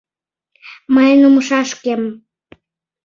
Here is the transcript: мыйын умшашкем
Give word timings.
мыйын 0.93 1.21
умшашкем 1.27 2.01